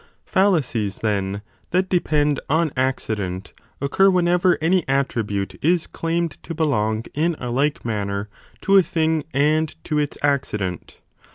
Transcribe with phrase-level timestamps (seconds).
[0.25, 7.05] Fallacies, then, that depend on Accident occur whenever 5 any attribute is claimed to belong
[7.13, 8.27] in a like manner
[8.61, 10.99] to a 3o thing and to its accident.